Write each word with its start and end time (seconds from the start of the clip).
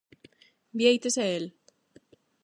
-Bieites 0.75 1.17
é 1.25 1.27
el? 1.37 1.45